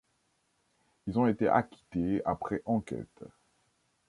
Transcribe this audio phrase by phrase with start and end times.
[1.05, 3.23] Ils ont été acquittés après enquête.